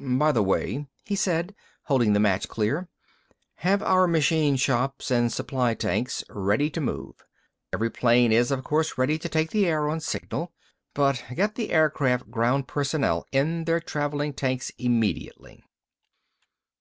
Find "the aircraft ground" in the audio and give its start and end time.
11.54-12.66